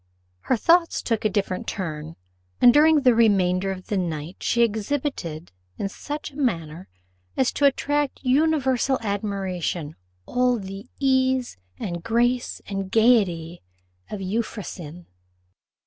Her 0.45 0.57
thoughts 0.57 0.99
took 1.03 1.23
a 1.23 1.29
different 1.29 1.67
turn, 1.67 2.15
and 2.59 2.73
during 2.73 3.01
the 3.01 3.13
remainder 3.13 3.69
of 3.71 3.85
the 3.85 3.97
night 3.99 4.37
she 4.39 4.63
exhibited, 4.63 5.51
in 5.77 5.89
such 5.89 6.31
a 6.31 6.37
manner 6.37 6.87
as 7.37 7.51
to 7.51 7.65
attract 7.65 8.21
universal 8.23 8.97
admiration, 9.01 9.95
all 10.25 10.57
the 10.57 10.87
ease, 10.99 11.55
and 11.77 12.03
grace, 12.03 12.63
and 12.65 12.89
gaiety, 12.89 13.61
of 14.09 14.21
Euphrosyne. 14.21 15.05